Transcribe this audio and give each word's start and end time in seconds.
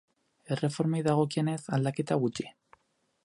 Erreformei 0.55 1.01
dagokienez, 1.09 1.59
aldaketa 1.79 2.19
gutxi. 2.25 2.47